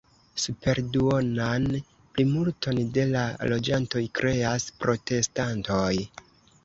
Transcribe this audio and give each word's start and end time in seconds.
Superduonan 0.43 1.67
plimulton 2.15 2.81
de 2.95 3.05
la 3.11 3.25
loĝantoj 3.53 4.03
kreas 4.21 4.67
protestantoj. 4.85 5.97